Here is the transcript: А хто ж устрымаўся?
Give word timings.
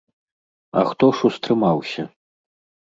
А 0.81 0.83
хто 0.93 1.11
ж 1.21 1.29
устрымаўся? 1.31 2.03